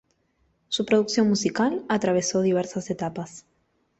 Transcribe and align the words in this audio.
Su 0.67 0.83
producción 0.83 1.27
musical 1.29 1.85
atravesó 1.87 2.41
diversas 2.41 2.89
etapas. 2.89 3.45